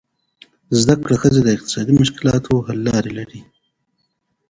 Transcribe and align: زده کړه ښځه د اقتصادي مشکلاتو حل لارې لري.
زده 0.79 0.95
کړه 1.03 1.15
ښځه 1.21 1.39
د 1.43 1.47
اقتصادي 1.55 1.93
مشکلاتو 2.01 2.53
حل 2.65 2.79
لارې 2.87 3.11
لري. 3.19 3.41